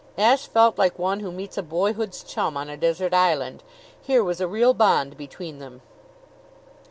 [0.17, 3.61] Ashe felt like one who meets a boyhood's chum on a desert island.
[4.01, 5.83] Here was a real bond between them.